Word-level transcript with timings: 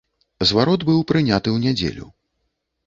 Зварот 0.51 0.85
быў 0.89 1.03
прыняты 1.13 1.49
ў 1.55 1.69
нядзелю. 1.69 2.13